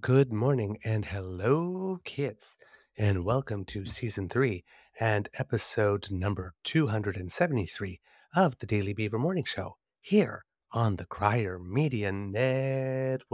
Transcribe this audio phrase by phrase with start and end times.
[0.00, 2.56] Good morning and hello, kids,
[2.96, 4.64] and welcome to season three
[4.98, 8.00] and episode number 273
[8.34, 13.24] of the Daily Beaver Morning Show here on the Crier Media Network.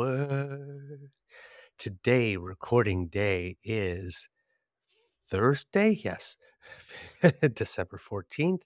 [1.79, 4.29] Today, recording day is
[5.29, 6.37] Thursday, yes,
[7.55, 8.63] December 14th,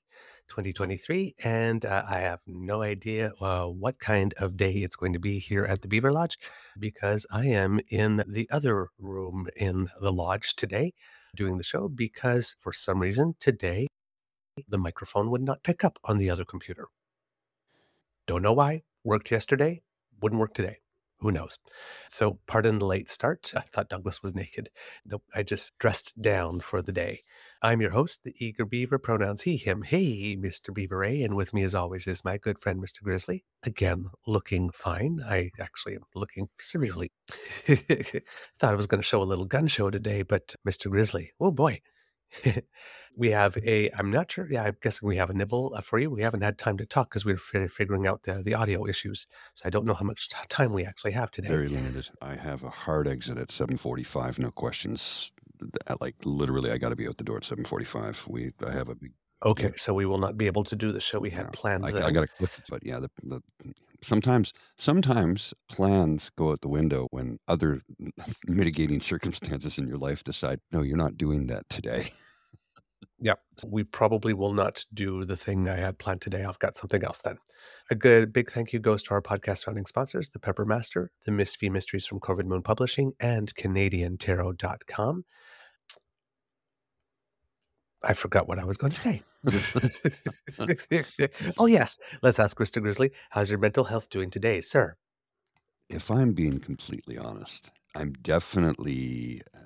[0.48, 1.34] 2023.
[1.42, 5.38] And uh, I have no idea uh, what kind of day it's going to be
[5.38, 6.38] here at the Beaver Lodge
[6.78, 10.92] because I am in the other room in the lodge today
[11.36, 13.86] doing the show because for some reason today
[14.68, 16.88] the microphone would not pick up on the other computer.
[18.26, 18.82] Don't know why.
[19.04, 19.82] Worked yesterday,
[20.20, 20.78] wouldn't work today.
[21.20, 21.58] Who knows?
[22.08, 23.52] So, pardon the late start.
[23.54, 24.70] I thought Douglas was naked.
[25.04, 27.20] Nope, I just dressed down for the day.
[27.60, 29.82] I'm your host, the Eager Beaver, pronouns he, him.
[29.82, 30.72] Hey, Mr.
[30.72, 31.22] Beaver A.
[31.22, 33.02] And with me, as always, is my good friend, Mr.
[33.02, 33.44] Grizzly.
[33.62, 35.20] Again, looking fine.
[35.26, 37.12] I actually am looking severely.
[37.66, 38.24] thought
[38.62, 40.90] I was going to show a little gun show today, but Mr.
[40.90, 41.80] Grizzly, oh boy.
[43.16, 44.46] we have a, I'm not sure.
[44.50, 46.10] Yeah, I'm guessing we have a nibble uh, for you.
[46.10, 49.26] We haven't had time to talk because we're fi- figuring out the, the audio issues.
[49.54, 51.48] So I don't know how much t- time we actually have today.
[51.48, 52.08] Very limited.
[52.22, 54.38] I have a hard exit at 7:45.
[54.38, 55.32] No questions.
[55.86, 58.28] At like literally, I got to be out the door at 7:45.
[58.28, 59.12] We, I have a big.
[59.44, 61.86] Okay, so we will not be able to do the show we had Yeah, planned.
[61.86, 62.06] I.
[62.06, 63.42] I got a cliff, but yeah, the, the
[64.02, 67.80] sometimes sometimes plans go out the window when other
[68.46, 72.12] mitigating circumstances in your life decide, no, you're not doing that today.
[73.22, 73.34] Yeah,
[73.68, 76.42] we probably will not do the thing I had planned today.
[76.42, 77.36] I've got something else then.
[77.90, 81.30] A good big thank you goes to our podcast founding sponsors, the Pepper Master, the
[81.30, 85.24] Miss V Mysteries from Corvid Moon Publishing, and CanadianTarot.com.
[88.02, 89.22] I forgot what I was going to say.
[91.58, 91.98] oh, yes.
[92.22, 92.80] Let's ask Mr.
[92.80, 94.96] Grizzly, how's your mental health doing today, sir?
[95.90, 99.58] if I'm being completely honest, I'm definitely uh,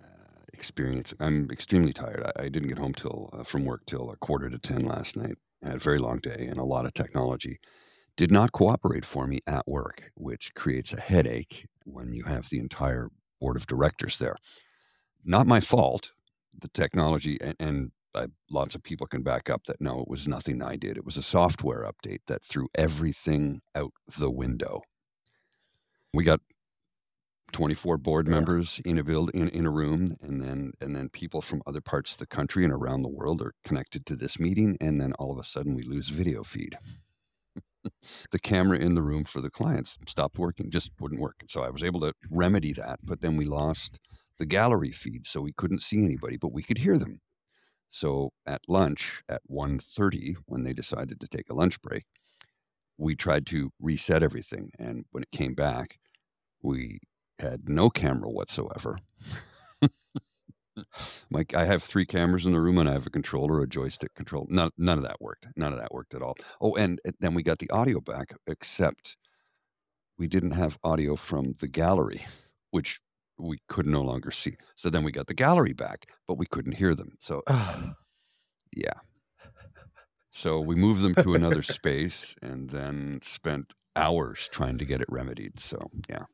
[0.55, 1.19] experiencing.
[1.21, 2.25] I'm extremely tired.
[2.25, 5.17] I, I didn't get home till uh, from work till a quarter to ten last
[5.17, 5.37] night.
[5.63, 7.61] I had a very long day, and a lot of technology
[8.17, 12.59] did not cooperate for me at work, which creates a headache when you have the
[12.59, 14.37] entire board of directors there.
[15.25, 16.13] Not my fault.
[16.59, 20.29] The technology and, and I, lots of people can back up that no, it was
[20.29, 20.97] nothing I did.
[20.97, 24.83] It was a software update that threw everything out the window.
[26.15, 26.41] We got
[27.53, 28.29] 24 board Yes.
[28.29, 31.81] members in a build in, in a room and then and then people from other
[31.81, 35.13] parts of the country and around the world are connected to this meeting and then
[35.15, 36.77] all of a sudden we lose video feed
[38.31, 41.71] the camera in the room for the clients stopped working just wouldn't work so i
[41.71, 43.99] was able to remedy that but then we lost
[44.39, 47.21] the gallery feed so we couldn't see anybody but we could hear them
[47.95, 52.05] so at lunch at 1.30 when they decided to take a lunch break
[52.99, 55.99] we tried to reset everything and when it came back
[56.63, 57.01] we
[57.39, 58.99] had no camera whatsoever.
[61.31, 64.15] Mike, I have three cameras in the room and I have a controller, a joystick
[64.15, 64.47] control.
[64.51, 65.47] None, none of that worked.
[65.57, 66.37] None of that worked at all.
[66.61, 69.17] Oh, and then we got the audio back, except
[70.19, 72.25] we didn't have audio from the gallery,
[72.71, 73.01] which
[73.39, 74.57] we could no longer see.
[74.77, 77.13] So then we got the gallery back, but we couldn't hear them.
[77.19, 77.43] So
[78.77, 78.95] yeah.
[80.31, 85.09] So we moved them to another space and then spent hours trying to get it
[85.09, 85.61] remedied.
[85.61, 86.25] So yeah.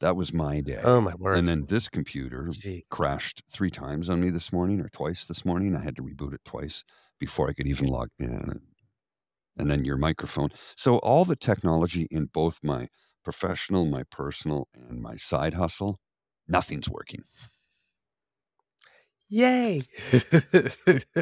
[0.00, 0.80] That was my day.
[0.82, 1.38] oh, my word.
[1.38, 2.84] and then this computer Gee.
[2.90, 5.76] crashed three times on me this morning or twice this morning.
[5.76, 6.82] I had to reboot it twice
[7.20, 8.60] before I could even log in.
[9.56, 10.48] and then your microphone.
[10.76, 12.88] So all the technology in both my
[13.22, 16.00] professional, my personal, and my side hustle,
[16.48, 17.24] nothing's working.
[19.28, 19.82] Yay!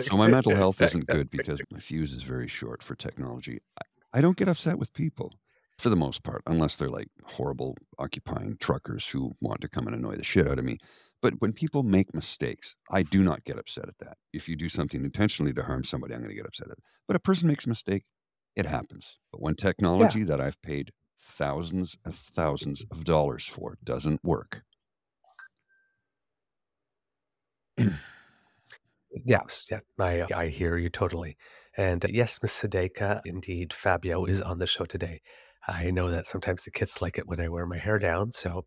[0.01, 3.61] So my mental health isn't good because my fuse is very short for technology.
[3.79, 5.33] I, I don't get upset with people
[5.79, 9.95] for the most part, unless they're like horrible occupying truckers who want to come and
[9.95, 10.79] annoy the shit out of me.
[11.23, 14.17] But when people make mistakes, I do not get upset at that.
[14.33, 16.85] If you do something intentionally to harm somebody, I'm going to get upset at it.
[17.07, 18.05] But a person makes a mistake,
[18.57, 19.19] it happens.
[19.31, 24.63] But when technology that I've paid thousands and thousands of dollars for doesn't work,
[29.25, 31.37] Yes, yeah, I I hear you totally.
[31.77, 35.21] And uh, yes, Miss Sadeka, indeed, Fabio is on the show today.
[35.69, 38.67] I know that sometimes the kids like it when I wear my hair down, so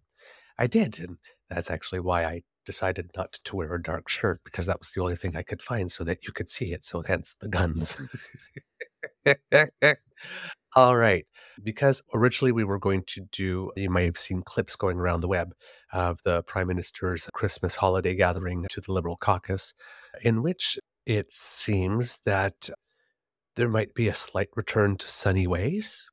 [0.60, 1.18] I did, and
[1.50, 5.02] that's actually why I decided not to wear a dark shirt because that was the
[5.02, 6.84] only thing I could find so that you could see it.
[6.86, 7.98] So hence the guns.
[10.76, 11.26] All right.
[11.64, 15.28] Because originally we were going to do, you might have seen clips going around the
[15.28, 15.54] web
[15.92, 19.74] of the Prime Minister's Christmas holiday gathering to the Liberal caucus,
[20.22, 22.70] in which it seems that
[23.56, 26.10] there might be a slight return to sunny ways.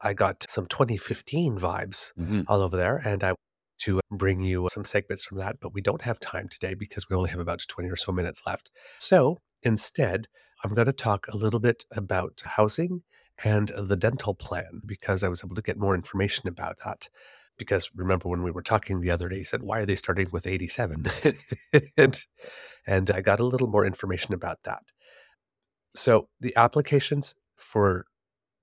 [0.00, 2.44] I got some 2015 vibes Mhm.
[2.48, 3.38] all over there, and I want
[3.80, 7.16] to bring you some segments from that, but we don't have time today because we
[7.16, 8.70] only have about 20 or so minutes left.
[8.98, 10.28] So instead,
[10.64, 13.02] I'm going to talk a little bit about housing
[13.44, 17.08] and the dental plan because I was able to get more information about that.
[17.56, 20.28] Because remember when we were talking the other day, you said, why are they starting
[20.30, 21.06] with 87?
[21.96, 22.24] and,
[22.86, 24.82] and I got a little more information about that.
[25.94, 28.06] So the applications for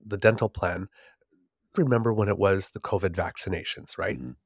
[0.04, 0.88] the dental plan,
[1.76, 4.18] remember when it was the COVID vaccinations, right?
[4.18, 4.36] Mhm.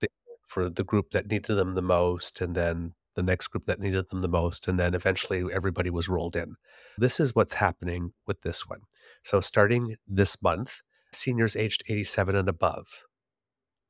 [0.00, 0.08] They-
[0.46, 4.08] For the group that needed them the most, and then the next group that needed
[4.08, 6.54] them the most, and then eventually everybody was rolled in.
[6.96, 8.82] This is what's happening with this one.
[9.24, 10.82] So starting this month,
[11.12, 12.86] seniors aged 87 and above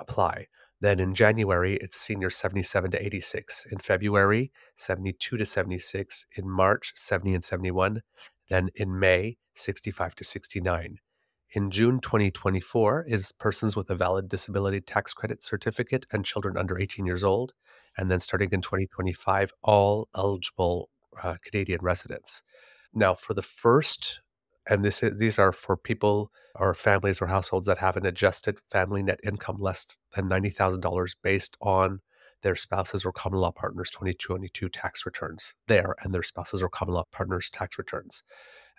[0.01, 0.47] apply.
[0.81, 3.67] Then in January, it's seniors 77 to 86.
[3.71, 6.25] In February, 72 to 76.
[6.35, 8.01] In March, 70 and 71.
[8.49, 10.99] Then in May, 65 to 69.
[11.53, 16.57] In June 2024, it is persons with a valid disability tax credit certificate and children
[16.57, 17.53] under 18 years old.
[17.99, 20.89] And then starting in 2025, all eligible
[21.23, 22.43] uh, Canadian residents.
[22.95, 24.21] Now, for the first,
[24.69, 28.59] and this is, these are for people or families or households that have an adjusted
[28.71, 32.01] family net income less than $90,000 based on
[32.43, 36.95] their spouses or common law partners 2022 tax returns there and their spouses or common
[36.95, 38.23] law partners tax returns.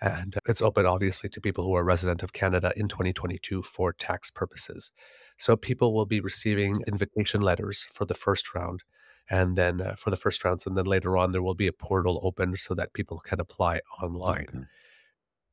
[0.00, 4.30] And it's open, obviously, to people who are resident of Canada in 2022 for tax
[4.30, 4.92] purposes.
[5.36, 8.82] So people will be receiving invitation letters for the first round.
[9.30, 11.72] And then uh, for the first rounds, and then later on, there will be a
[11.72, 14.48] portal open so that people can apply online.
[14.48, 14.58] Okay.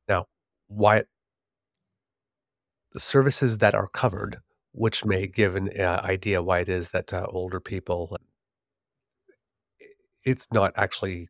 [0.08, 0.26] Now,
[0.66, 1.04] why
[2.92, 4.38] the services that are covered,
[4.72, 8.16] which may give an uh, idea why it is that uh, older people,
[10.24, 11.28] it's not actually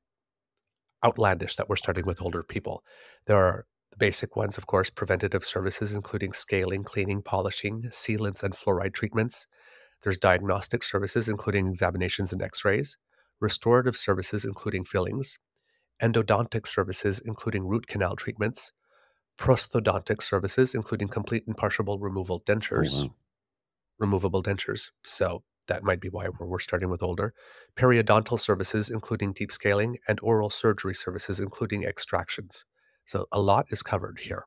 [1.04, 2.82] outlandish that we're starting with older people.
[3.26, 8.54] There are the basic ones, of course, preventative services, including scaling, cleaning, polishing, sealants, and
[8.54, 9.46] fluoride treatments.
[10.02, 12.98] There's diagnostic services, including examinations and x rays,
[13.40, 15.38] restorative services, including fillings,
[16.02, 18.72] endodontic services, including root canal treatments,
[19.38, 22.40] prosthodontic services, including complete and partial removal
[22.74, 23.14] Oh, dentures, wow.
[23.98, 24.90] removable dentures.
[25.04, 27.34] So that might be why we're starting with older.
[27.76, 32.64] Periodontal services, including deep scaling, and oral surgery services, including extractions.
[33.04, 34.46] So a lot is covered here.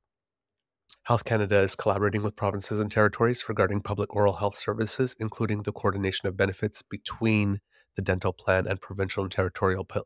[1.06, 5.72] Health Canada is collaborating with provinces and territories regarding public oral health services, including the
[5.72, 7.60] coordination of benefits between
[7.96, 10.04] the dental plan and provincial and territorial pu-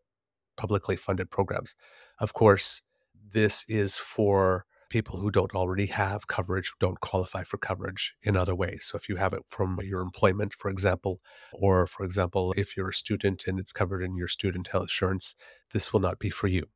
[0.56, 1.75] publicly funded programs.
[2.20, 2.82] Of course,
[3.34, 8.38] this is for people who don't already have coverage, who don't qualify for coverage in
[8.38, 8.86] other ways.
[8.90, 11.20] So if you have it from your employment, for example,
[11.52, 15.36] or for example, if you're a student and it's covered in your student health insurance,
[15.74, 16.68] this will not be for you.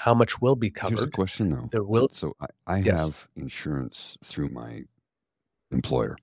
[0.00, 0.96] How much will be covered.
[0.96, 1.68] Here's a question though.
[1.70, 3.00] There will So I, I Yes.
[3.00, 4.84] have insurance through my
[5.70, 6.16] employer.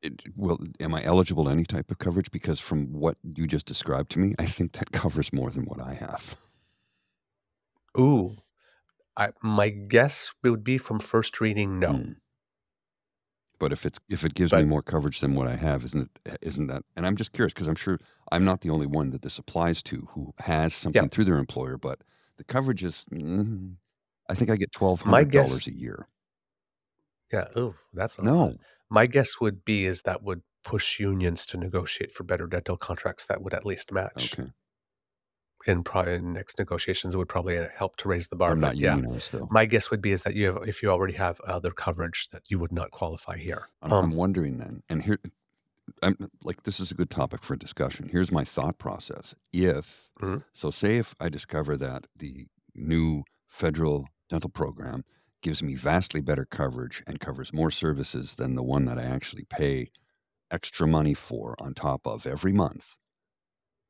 [0.00, 2.30] It, well, am I eligible to any type of coverage?
[2.30, 5.80] Because from what you just described to me, I think that covers more than what
[5.80, 6.36] I have.
[7.98, 8.36] Ooh,
[9.16, 11.92] I, my guess would be from first reading, no.
[11.94, 12.12] Hmm.
[13.58, 16.38] But if it's if it gives me more coverage than what I have, isn't it?
[16.42, 16.84] Isn't that?
[16.94, 17.98] And I'm just curious because I'm sure
[18.30, 21.76] I'm not the only one that this applies to who has something through their employer.
[21.76, 22.02] But
[22.38, 23.76] the coverage is, mm,
[24.28, 26.08] I think I get twelve hundred dollars a year.
[27.32, 27.48] Yeah.
[27.56, 28.54] Oh, that's No.
[28.88, 33.26] My guess would be is that would push unions to negotiate for better dental contracts
[33.26, 34.38] that would at least match.
[34.38, 34.50] okay.
[35.66, 38.52] in probably in next negotiations it would probably uh, help to raise the bar.
[38.52, 39.48] I'm not yeah, unionized though.
[39.50, 42.42] my guess would be is that you have if you already have other coverage that
[42.48, 43.66] you would not qualify here.
[43.82, 45.18] I'm, I'm Um, wondering then, and here,
[46.02, 48.08] I'm like, this is a good topic for discussion.
[48.08, 49.34] Here's my thought process.
[49.52, 50.42] If, Mhm.
[50.54, 55.04] so say if I discover that the new federal dental program
[55.42, 59.44] gives me vastly better coverage and covers more services than the one that I actually
[59.44, 59.90] pay
[60.50, 62.96] extra money for on top of every month,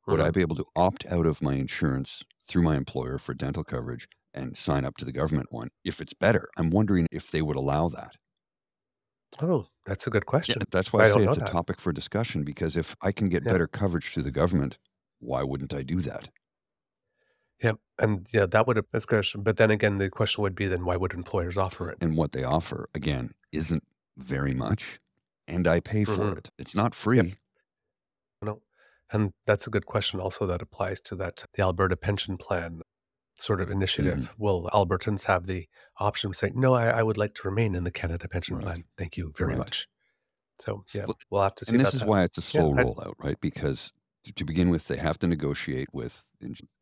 [0.07, 0.31] would I mhm.
[0.31, 4.57] be able to opt out of my insurance through my employer for dental coverage and
[4.57, 6.47] sign up to the government one if it's better?
[6.57, 8.15] I'm wondering if they would allow that.
[9.41, 10.67] Oh, that's a good Yeah, question.
[10.71, 11.53] that's why I, I say don't know it's a that.
[11.53, 13.47] topic for discussion because if I can get Yeah.
[13.47, 14.77] better coverage through the government,
[15.19, 16.29] why wouldn't I do that?
[17.63, 19.41] Yeah, and yeah, that would have that's question.
[19.43, 21.99] But then again, the question would be then why would employers offer it?
[22.01, 23.83] And what they offer, again, isn't
[24.17, 24.99] very much,
[25.47, 26.37] and I pay for Mhm.
[26.37, 26.49] it.
[26.57, 27.35] It's not free.
[28.41, 28.61] No,
[29.11, 32.81] and that's a good question also that applies to that the Alberta pension plan
[33.37, 34.33] sort of initiative.
[34.37, 35.67] Will Albertans have the
[35.99, 38.63] option of saying, "No, I, I would like to remain in the Canada pension Right.
[38.65, 38.83] plan.
[38.97, 39.59] Thank you very Right.
[39.59, 39.87] much."
[40.59, 42.09] So yeah, Well, have to see And this is that.
[42.09, 43.39] why it's a slow I- rollout, right?
[43.39, 46.25] Because to, to begin with, they have to negotiate with.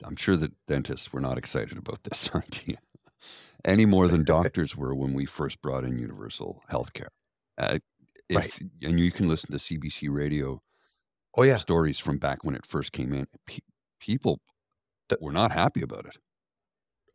[0.04, 2.78] I'm sure that dentists were not excited about this idea
[3.66, 7.10] any more than doctors were when we first brought in universal health care.
[7.58, 7.80] Uh,
[8.30, 8.60] if, Right.
[8.84, 10.62] And you can listen to CBC radio
[11.38, 13.28] Oh yeah, stories from back when it first came in.
[13.46, 13.60] Pe-
[14.00, 14.40] people
[15.20, 16.18] were not happy about it.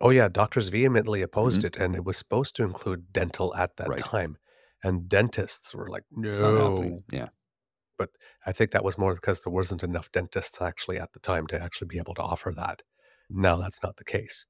[0.01, 0.29] Oh yeah.
[0.29, 1.65] Doctors vehemently opposed Mhm.
[1.65, 3.99] it, and it was supposed to include dental at that Right.
[3.99, 4.39] time,
[4.83, 7.29] and dentists were like, Not "No." happening.
[7.99, 8.11] But
[8.47, 11.61] I think that was more because there wasn't enough dentists actually at the time to
[11.61, 12.83] actually be able to offer that.
[13.29, 14.47] Now that's not the case.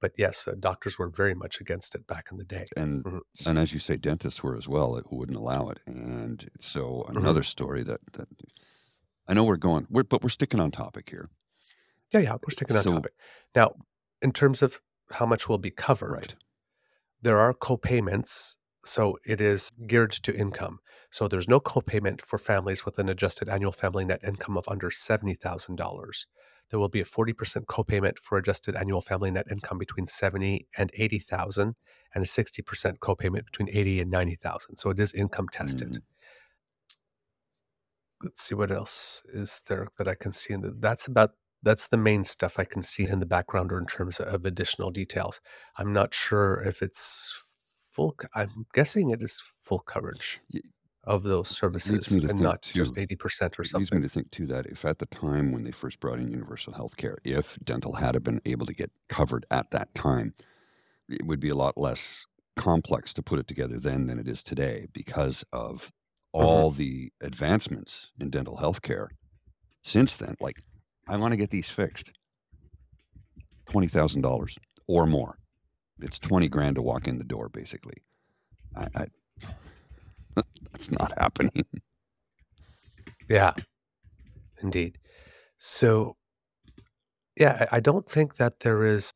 [0.00, 2.66] But yes, uh, doctors were very much against it back in the day.
[2.76, 3.20] And Mhm.
[3.46, 5.80] and as you say, dentists were as well who wouldn't allow it.
[5.86, 8.28] And so another story that that
[9.28, 11.28] I know we're going, we're, but we're sticking on topic here.
[12.10, 13.12] Yeah, yeah, we're sticking on So- topic.
[13.54, 13.74] Now,
[14.22, 14.80] in terms of
[15.12, 16.34] how much will be covered, Right.
[17.22, 20.80] there are co-payments, so it is geared to income.
[21.10, 24.90] So there's no co-payment for families with an adjusted annual family net income of under
[24.90, 26.26] $70,000.
[26.70, 30.90] There will be a 40% co-payment for adjusted annual family net income between 70 and
[30.94, 31.76] 80,000
[32.14, 34.76] and a 60% co-payment between 80 and 90,000.
[34.78, 35.98] So it is income tested.
[35.98, 36.02] Mhm.
[38.22, 41.32] let's see what else is there that I can see And that's about
[41.64, 44.90] that's the main stuff I can see in the background or in terms of additional
[44.90, 45.40] details.
[45.78, 47.32] I'm not sure if it's
[47.90, 50.40] full I'm guessing it is full coverage
[51.04, 53.94] of those services and not just 80% or It leads something.
[53.94, 56.72] me to think too that if at the time when they first brought in universal
[56.72, 60.34] health care, if dental had been able to get covered at that time,
[61.08, 64.42] it would be a lot less complex to put it together then than it is
[64.42, 65.92] today because of
[66.40, 66.62] Mm-hmm.
[66.62, 69.10] all the advancements in dental health care
[69.82, 70.36] since then.
[70.40, 70.58] Like,
[71.08, 72.12] I want to get these fixed.
[73.66, 74.56] Twenty thousand dollars
[74.86, 75.38] or more.
[76.00, 78.02] It's twenty grand to walk in the door, basically.
[78.76, 79.06] I, I
[80.72, 81.64] that's not happening.
[83.28, 83.52] Yeah,
[84.62, 84.98] indeed.
[85.58, 86.16] So,
[87.36, 89.10] yeah, I I don't think that there is.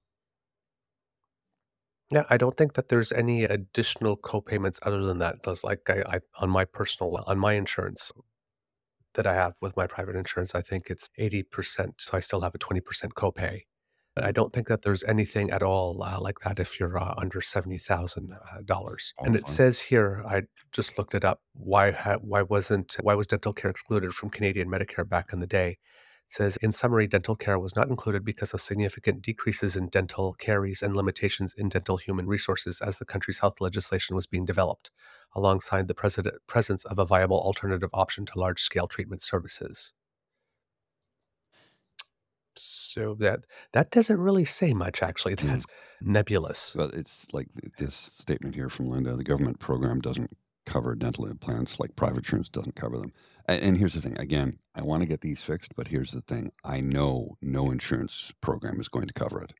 [2.11, 5.43] Yeah, I don't think that there's any additional co-payments other than that.
[5.43, 8.13] Does like I, I on my personal on my insurance
[9.19, 11.97] that I have with my private insurance, I think it's eighty percent.
[11.99, 13.55] So I still have a twenty percent copay.
[14.15, 17.15] But I don't think that there's anything at all uh, like that if you're uh,
[17.17, 19.13] under seventy thousand uh, dollars.
[19.19, 19.53] Oh, And it fine.
[19.59, 21.41] says here, I just looked it up.
[21.53, 25.47] Why ha- why wasn't why was dental care excluded from Canadian Medicare back in the
[25.47, 25.79] day?
[26.31, 30.83] Says in summary, dental care was not included because of significant decreases in dental caries
[30.83, 34.91] and limitations in dental human resources as the country's health legislation was being developed,
[35.35, 39.95] alongside the president, presence of a viable alternative option to large scale treatment services.
[42.57, 45.35] So that that doesn't really say much actually.
[45.35, 45.47] Hmm.
[45.47, 45.67] That's
[46.03, 46.77] nebulous.
[46.77, 50.37] Well, it's like this statement here from Linda the government program doesn't
[50.69, 53.13] cover dental implants like private insurance doesn't cover them.
[53.47, 56.21] And, and here's the thing again, I want to get these fixed, but here's the
[56.21, 59.53] thing I know no insurance program is going to cover it.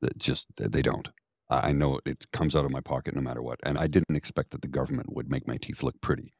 [0.00, 1.08] That just, they don't.
[1.48, 3.60] I know it comes out of my pocket no matter what.
[3.62, 6.34] And I didn't expect that the government would make my teeth look pretty.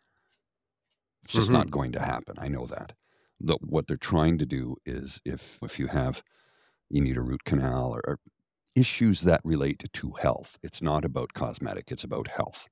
[1.23, 1.78] It's just not mm-hmm.
[1.78, 2.37] going to happen.
[2.38, 2.92] I know that.
[3.40, 6.23] The, what they're trying to do is if if you have
[6.88, 8.18] you need a root canal or, or
[8.75, 10.58] issues that relate to health.
[10.62, 12.68] It's not about cosmetic, it's about health.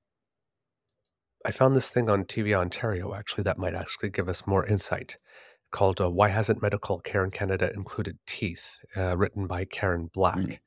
[1.45, 5.17] I found this thing on TV Ontario actually that might actually give us more insight
[5.69, 10.37] called uh, Why Hasn't Medical Care in Canada Included Teeth, uh, written by Karen Black.
[10.37, 10.59] Mm.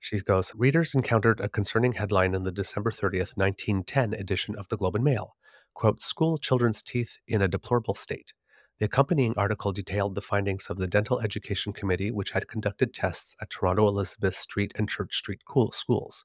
[0.00, 4.78] She goes, Readers encountered a concerning headline in the December 30th, 1910 edition of the
[4.78, 5.36] Globe and Mail.
[5.74, 8.32] Quote, School children's teeth in a deplorable state.
[8.78, 13.36] The accompanying article detailed the findings of the Dental Education Committee, which had conducted tests
[13.42, 16.24] at Toronto Elizabeth Street and Church Street schools.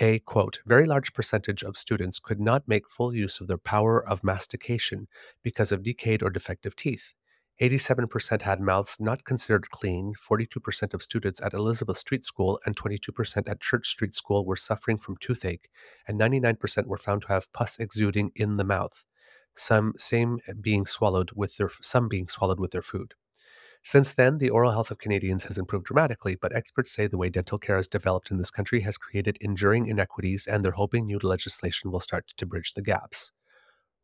[0.00, 4.00] A quote, very large percentage of students could not make full use of their power
[4.08, 5.08] of mastication
[5.42, 7.14] because of decayed or defective teeth.
[7.60, 13.48] 87% had mouths not considered clean, 42% of students at Elizabeth Street School and 22%
[13.48, 15.68] at Church Street School were suffering from toothache,
[16.06, 19.04] and 99% were found to have pus exuding in the mouth,
[19.56, 23.14] some same eh, being swallowed with their some being swallowed with their food.
[23.82, 27.30] Since then, the oral health of Canadians has improved dramatically, but experts say the way
[27.30, 31.18] dental care has developed in this country has created enduring inequities, and they're hoping new
[31.22, 33.32] legislation will start to bridge the gaps.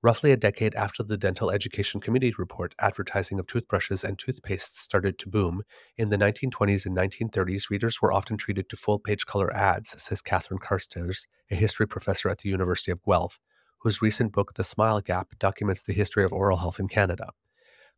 [0.05, 5.19] Roughly a decade after the Dental Education Committee report, advertising of toothbrushes and toothpastes started
[5.19, 5.63] to boom.
[5.97, 10.21] In the 1920s and 1930s, readers were often treated to full page color ads, says
[10.21, 13.41] Catherine Carstairs, a history professor at the University of Guelph,
[13.79, 17.31] whose recent book, The Smile Gap, documents the history of oral health in Canada.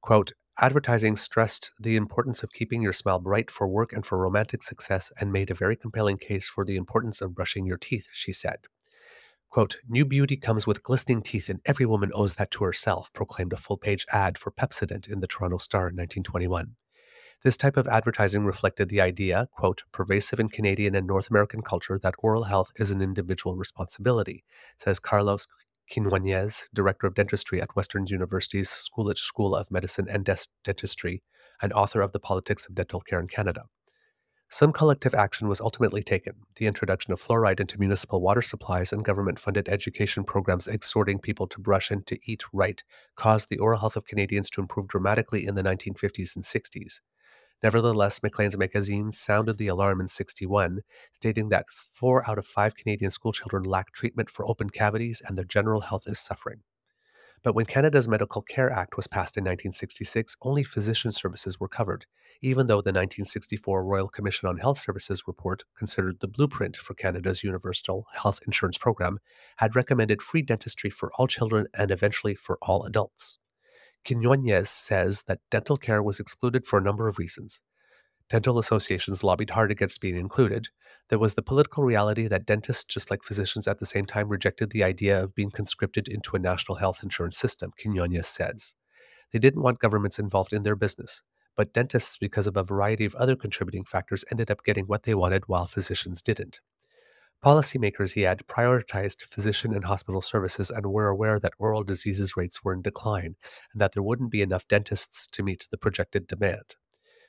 [0.01, 4.63] Quote, Advertising stressed the importance of keeping your smile bright for work and for romantic
[4.63, 8.33] success and made a very compelling case for the importance of brushing your teeth, she
[8.33, 8.61] said.
[9.51, 13.53] Quote, New beauty comes with glistening teeth, and every woman owes that to herself, proclaimed
[13.53, 16.77] a full page ad for Pepsodent in the Toronto Star in 1921.
[17.45, 21.99] This type of advertising reflected the idea, quote, pervasive in Canadian and North American culture
[21.99, 24.43] that oral health is an individual responsibility,
[24.79, 25.47] says Carlos
[25.91, 30.29] Quiñonez, director of dentistry at Western University's Schulich School of Medicine and
[30.65, 31.23] Dentistry,
[31.63, 33.65] and author of The Politics of Dental Care in Canada.
[34.49, 36.35] Some collective action was ultimately taken.
[36.55, 41.49] The introduction of fluoride into municipal water supplies and government funded education programs exhorting people
[41.49, 42.83] to brush and to eat right
[43.17, 47.01] caused the oral health of Canadians to improve dramatically in the 1950s and 60s.
[47.63, 50.81] Nevertheless, Maclean's magazine sounded the alarm in 61,
[51.13, 55.45] stating that four out of five Canadian schoolchildren lack treatment for open cavities and their
[55.45, 56.61] general health is suffering.
[57.43, 62.07] But when Canada's Medical Care Act was passed in 1966, only physician services were covered,
[62.43, 67.45] even though the 1964 Royal Commission on Health Services report, considered the blueprint for Canada's
[67.45, 69.19] universal health insurance program,
[69.59, 73.39] had recommended free dentistry for all children and eventually for all adults.
[74.07, 77.61] Quiñonez says that dental care was excluded for a number of reasons.
[78.29, 80.69] Dental associations lobbied hard against being included.
[81.09, 84.71] There was the political reality that dentists, just like physicians at the same time, rejected
[84.71, 88.75] the idea of being conscripted into a national health insurance system, Quiñonez says.
[89.33, 91.23] They didn't want governments involved in their business,
[91.57, 95.15] but dentists, because of a variety of other contributing factors, ended up getting what they
[95.15, 96.61] wanted while physicians didn't.
[97.45, 102.65] Policymakers, he had prioritized physician and hospital services and were aware that oral diseases rates
[102.65, 103.37] were in decline
[103.73, 106.75] and that there wouldn't be enough dentists to meet the projected demand.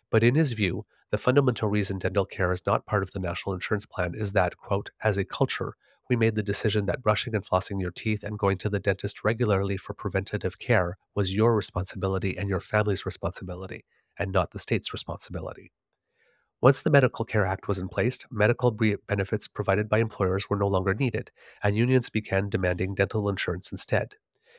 [0.09, 3.53] But in his view, the fundamental reason dental care is not part of the national
[3.53, 5.75] insurance plan is that, quote, as a culture,
[6.09, 9.23] we made the decision that brushing and flossing your teeth and going to the dentist
[9.23, 13.85] regularly for preventative care was your responsibility and your family's responsibility,
[14.17, 15.71] and not the state's responsibility.
[16.59, 18.75] Once the Medical Care Act was in place, medical
[19.07, 21.29] benefits provided by employers were no longer needed,
[21.61, 24.15] and unions began demanding dental insurance instead.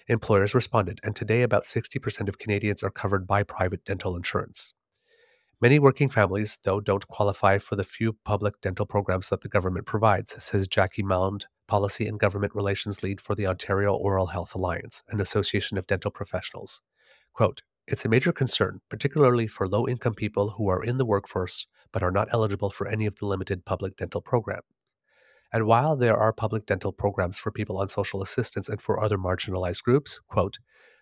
[0.07, 4.75] Employers responded, and today about 60% of Canadians are covered by private dental insurance.
[5.61, 9.85] Many working families, though, don't qualify for the few public dental programs that the government
[9.85, 15.03] provides, says Jacquie Maund, Policy and Government Relations Lead for the Ontario Oral Health Alliance,
[15.09, 16.81] an association of dental professionals.
[17.33, 21.67] Quote, it's a major concern, particularly for low income people who are in the workforce
[21.93, 24.65] but are not eligible for any of the limited public dental programs.
[25.53, 29.17] And while there are public dental programs for people on social assistance and for other
[29.17, 30.59] marginalized groups, quote,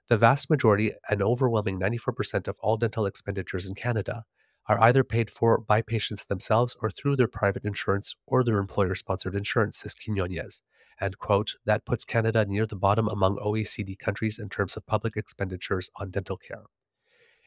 [0.09, 4.25] the vast majority, an overwhelming 94% of all dental expenditures in Canada,
[4.68, 8.94] are either paid for by patients themselves or through their private insurance or their employer
[8.94, 10.61] sponsored insurance, says Quiñonez.
[11.01, 15.16] And, quote, that puts Canada near the bottom among OECD countries in terms of public
[15.16, 16.64] expenditures on dental care.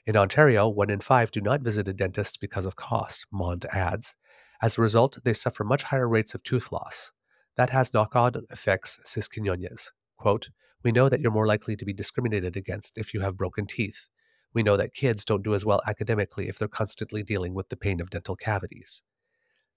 [0.09, 4.15] In Ontario, one in five do not visit a dentist because of cost, Maund adds.
[4.59, 7.11] As a result, they suffer much higher rates of tooth loss.
[7.57, 9.91] That has knock on effects, says Quiñonez.
[10.17, 10.49] Quote,
[10.83, 14.09] we know that you're more likely to be discriminated against if you have broken teeth.
[14.51, 17.77] We know that kids don't do as well academically if they're constantly dealing with the
[17.77, 19.03] pain of dental cavities.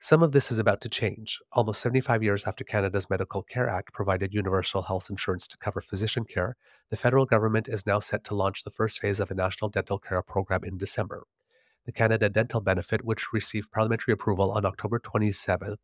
[0.02, 1.38] Some of this is about to change.
[1.52, 6.24] Almost 75 years after Canada's Medical Care Act provided universal health insurance to cover physician
[6.24, 6.56] care,
[6.90, 10.00] the federal government is now set to launch the first phase of a national dental
[10.00, 11.22] care program in December.
[11.86, 15.76] The Canada Dental Benefit, which received parliamentary approval on October 27th,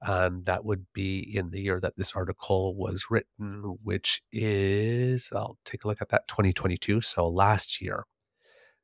[0.00, 5.56] and that would be in the year that this article was written, which is, I'll
[5.64, 8.06] take a look at that, 2022, so last year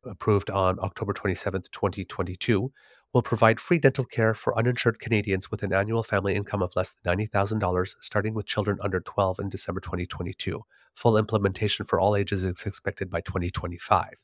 [0.05, 2.71] approved on October 27, 2022,
[3.19, 6.95] will provide free dental care for uninsured Canadians with an annual family income of less
[7.03, 10.63] than $90,000, starting with children under 12 in December 2022.
[10.95, 14.23] Full implementation for all ages is expected by 2025.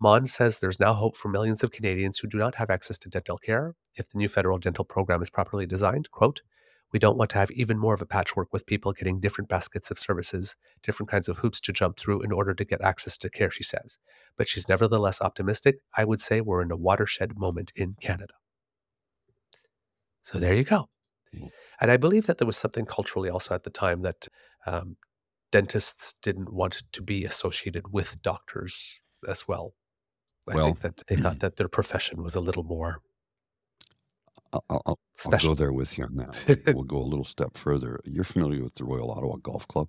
[0.00, 3.10] Maund says there's now hope for millions of Canadians who do not have access to
[3.10, 6.10] dental care if the new federal dental program is properly designed.
[6.10, 6.40] Quote,
[6.92, 9.90] we don't want to have even more of a patchwork with people getting different baskets
[9.90, 13.30] of services, different kinds of hoops to jump through in order to get access to
[13.30, 13.98] care, she says.
[14.36, 15.76] But she's nevertheless optimistic.
[15.96, 18.34] I would say we're in a watershed moment in Canada.
[20.22, 20.88] So there you go.
[21.80, 24.28] And I believe that there was something culturally also at the time that
[24.66, 24.96] um,
[25.50, 29.74] dentists didn't want to be associated with doctors as well.
[30.48, 33.00] I Well, think that they thought that their profession was a little more
[34.52, 36.62] I'll, I'll, I'll go there with you on that.
[36.74, 38.00] we'll go a little step further.
[38.04, 39.88] You're familiar with the Royal Ottawa Golf Club,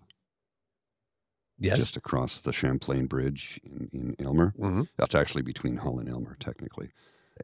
[1.60, 1.78] yes.
[1.78, 4.54] just across the Champlain Bridge in, in Aylmer.
[4.60, 4.88] Mhm.
[4.98, 6.92] That's actually between Hull and Aylmer, technically.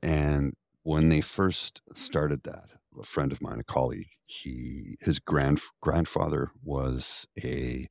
[0.02, 5.60] And when they first started that, a friend of mine, a colleague, he his grand
[5.82, 7.88] grandfather was a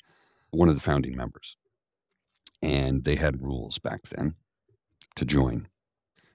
[0.50, 1.56] one of the founding members,
[2.62, 4.34] and they had rules back then
[5.16, 5.68] to join,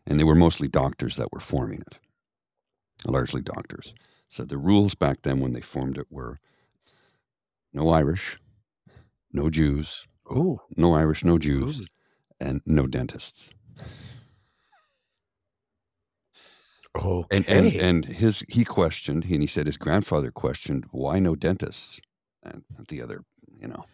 [0.06, 2.00] and they were mostly doctors that were forming it,
[3.06, 3.94] largely doctors.
[4.30, 6.40] So the rules back then when they formed it were
[7.72, 8.40] no Irish,
[9.32, 10.60] no Jews, Ooh.
[10.76, 11.86] no Irish, no Jews, Ooh.
[12.40, 13.52] and no dentists.
[16.96, 17.38] Okay.
[17.38, 22.00] And, and and his he questioned and he said his grandfather questioned why no dentists
[22.44, 23.24] and the other
[23.60, 23.86] you know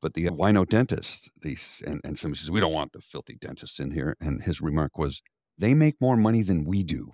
[0.00, 3.36] but the why no dentists these and, and somebody says we don't want the filthy
[3.38, 5.20] dentists in here and his remark was
[5.58, 7.12] they make more money than we do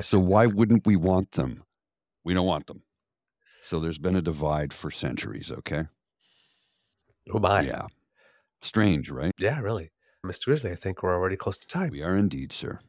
[0.00, 1.62] so why wouldn't we want them
[2.24, 2.82] we don't want them
[3.60, 5.84] so there's been a divide for centuries okay
[7.32, 7.60] oh my.
[7.62, 7.86] yeah
[8.62, 9.90] strange right Yeah, really.
[10.26, 10.46] Mr.
[10.46, 11.90] Grizzly, I think we're already close to time.
[11.90, 12.80] we are indeed sir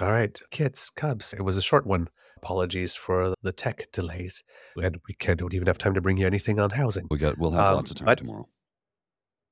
[0.00, 1.34] All right, kids, Cubs.
[1.34, 2.08] It was a short one.
[2.38, 4.42] Apologies for the tech delays.
[4.76, 7.06] And we can't, don't even have time to bring you anything on housing.
[7.10, 8.48] we got we'll have Um, lots of time tomorrow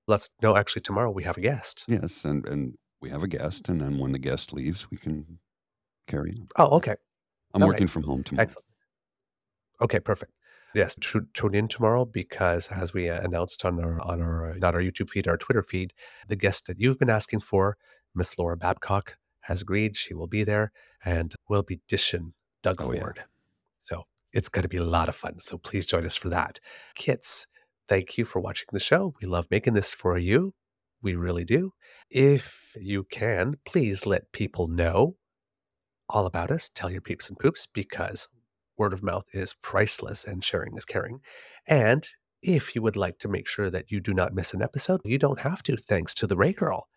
[0.09, 1.85] Let's no, actually, tomorrow we have a guest.
[1.87, 5.39] Yes, and and we have a guest, and then when the guest leaves, we can
[6.07, 6.49] carry on.
[6.57, 6.97] Oh, okay.
[7.55, 7.91] I'm All working right.
[7.91, 8.43] from home tomorrow.
[8.43, 8.67] Excellent.
[9.81, 10.33] Okay, perfect.
[10.75, 14.55] Yes, tu- tune in tomorrow because, as we uh, announced on our on our uh,
[14.59, 15.93] not our YouTube feed, our Twitter feed,
[16.29, 17.77] the guest that you've been asking for,
[18.15, 19.97] Miss Laura Babcock, has agreed.
[19.97, 20.71] She will be there,
[21.05, 23.11] and we'll be dishing Doug Oh, yeah.
[23.79, 25.41] So it's going to be a lot of fun.
[25.41, 26.61] So please join us for that.
[26.95, 27.47] Kits,
[27.89, 29.15] thank you for watching the show.
[29.21, 30.55] We love making this for you.
[31.03, 31.73] We really do.
[32.11, 35.17] If you can, please let people know
[36.09, 36.69] all about us.
[36.69, 38.29] Tell your peeps and poops because
[38.77, 41.21] word of mouth is priceless and sharing is caring.
[41.67, 42.07] And
[42.43, 45.19] if you would like to make sure that you do not miss an episode, you
[45.19, 46.89] don't have to, thanks to the Ray Girl.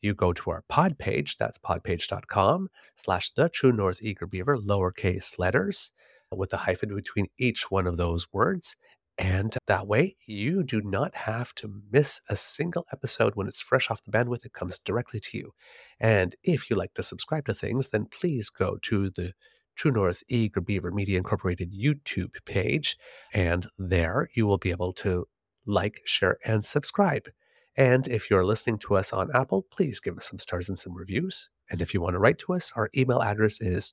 [0.00, 5.38] You go to our pod page, that's podpage.com slash the true north eager beaver, lowercase
[5.38, 5.90] letters,
[6.34, 8.76] with a hyphen between each one of those words.
[9.18, 13.90] And that way, you do not have to miss a single episode when it's fresh
[13.90, 14.44] off the bandwidth.
[14.44, 15.52] It comes directly to you.
[15.98, 19.32] And if you like to subscribe to things, then please go to the
[19.74, 22.96] True North Eager Beaver Media Incorporated YouTube page.
[23.32, 25.26] And there you will be able to
[25.66, 27.28] like, share, and subscribe.
[27.76, 30.94] And if you're listening to us on Apple, please give us some stars and some
[30.94, 31.50] reviews.
[31.70, 33.92] And if you want to write to us, our email address is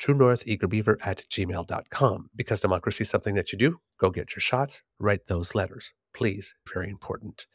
[0.00, 2.30] truenortheagerbeaver at gmail.com.
[2.34, 5.92] Because democracy is something that you do, go get your shots, write those letters.
[6.14, 7.46] Please, very important.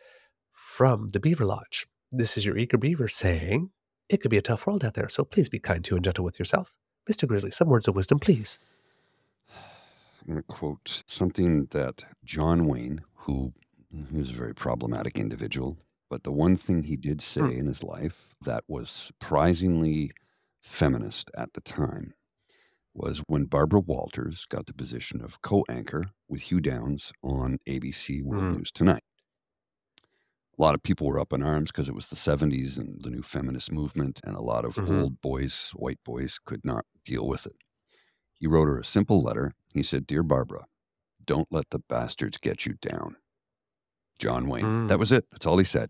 [0.54, 3.72] From the Beaver Lodge, this is your Eager Beaver saying,
[4.10, 6.26] it could be a tough world out there, so please be kind to and gentle
[6.26, 6.76] with yourself.
[7.10, 7.28] Mr.
[7.28, 8.60] Grizzly, some words of wisdom, please.
[9.50, 13.54] I'm going to quote something that John Wayne, who
[14.12, 15.78] he was a very problematic individual,
[16.10, 17.50] but the one thing he did say Hmm.
[17.52, 20.12] in his life that was surprisingly
[20.62, 22.14] feminist at the time
[22.94, 28.44] was when Barbara Walters got the position of co-anchor with Hugh Downs on ABC World
[28.44, 28.58] Hmm.
[28.58, 29.04] News Tonight.
[30.58, 33.10] A lot of people were up in arms because it was the 70s and the
[33.10, 35.02] new feminist movement, and a lot of Mhm.
[35.02, 37.56] old boys, white boys, could not deal with it.
[38.36, 39.54] He wrote her a simple letter.
[39.74, 40.68] He said, Dear Barbara,
[41.24, 43.16] don't let the bastards get you down.
[44.20, 44.88] John Wayne.
[44.88, 45.00] That Mm.
[45.00, 45.26] was it.
[45.32, 45.90] That's all he said.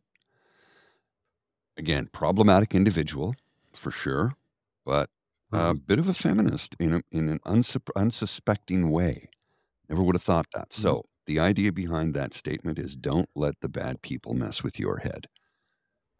[1.77, 3.33] Again, problematic individual
[3.73, 4.33] for sure,
[4.85, 5.09] but
[5.51, 5.77] a mm-hmm.
[5.85, 7.39] bit of a feminist in, a, in an
[7.95, 9.29] unsuspecting way.
[9.89, 10.69] Never would have thought that.
[10.69, 10.81] Mm-hmm.
[10.81, 14.97] So, the idea behind that statement is don't let the bad people mess with your
[14.97, 15.27] head.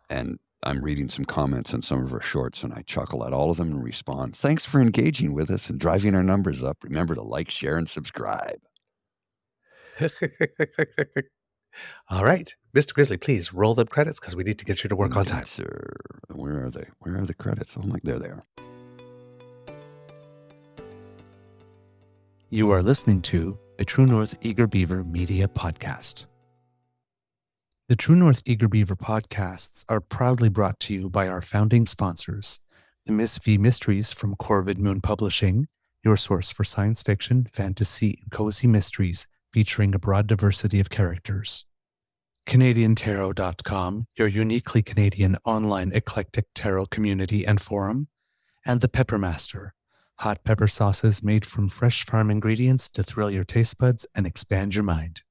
[0.09, 3.49] And I'm reading some comments on some of our shorts, and I chuckle at all
[3.49, 6.83] of them and respond, Thanks for engaging with us and driving our numbers up.
[6.83, 8.59] Remember to like, share, and subscribe.
[12.09, 12.53] All right.
[12.75, 12.93] Mr.
[12.93, 15.45] Grizzly, please roll the credits because we need to get you to work on time.
[15.45, 15.95] Sir.
[16.29, 16.87] Where are they?
[16.99, 17.75] Where are the credits?
[17.77, 18.45] Oh, my, there they are.
[22.53, 26.25] You are listening to a True North Eager Beaver media podcast.
[27.87, 32.59] The True North Eager Beaver podcasts are proudly brought to you by our founding sponsors,
[33.05, 35.69] the Miss V Mysteries from Corvid Moon Publishing,
[36.03, 41.65] your source for science fiction, fantasy, and cozy mysteries featuring a broad diversity of characters.
[42.47, 48.09] CanadianTarot.com, your uniquely Canadian online eclectic tarot community and forum,
[48.65, 49.69] and The Peppermaster,
[50.21, 54.75] hot pepper sauces made from fresh farm ingredients to thrill your taste buds and expand
[54.75, 55.23] your mind.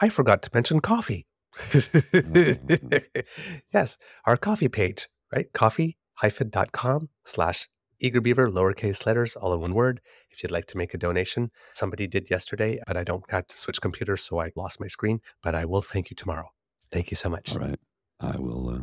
[0.00, 1.26] I forgot to mention coffee.
[3.72, 5.52] yes, our coffee page, right?
[5.52, 7.68] Ko-fi-com slash
[8.02, 10.00] eagerbeaver, lowercase letters, all in one word.
[10.30, 13.58] If you'd like to make a donation, somebody did yesterday, but I don't have to
[13.58, 15.20] switch computers, so I lost my screen.
[15.42, 16.50] But I will thank you tomorrow.
[16.92, 17.52] Thank you so much.
[17.54, 17.78] All right.
[18.20, 18.68] I will.
[18.70, 18.82] Uh,